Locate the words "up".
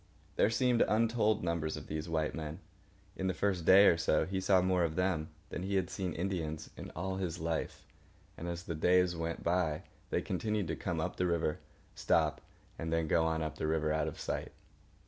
10.99-11.17, 13.43-13.59